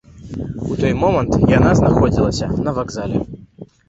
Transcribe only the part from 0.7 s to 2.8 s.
той момант яна знаходзілася на